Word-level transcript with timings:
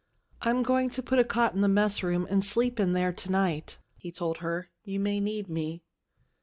"I'm 0.41 0.63
going 0.63 0.89
to 0.97 1.03
put 1.03 1.19
a 1.19 1.23
cot 1.23 1.53
in 1.53 1.61
the 1.61 1.67
mess 1.67 2.01
room 2.01 2.25
and 2.27 2.43
sleep 2.43 2.79
in 2.79 2.93
there 2.93 3.13
to 3.13 3.29
night," 3.29 3.77
he 3.97 4.11
told 4.11 4.39
her. 4.39 4.71
"You 4.83 4.99
may 4.99 5.19
need 5.19 5.47
me." 5.47 5.83